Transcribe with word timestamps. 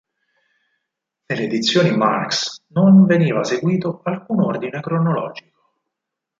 Nelle 1.27 1.43
edizioni 1.43 1.95
Marks 1.95 2.63
non 2.69 3.05
veniva 3.05 3.43
seguito 3.43 4.01
alcun 4.01 4.41
ordine 4.41 4.79
cronologico. 4.81 5.81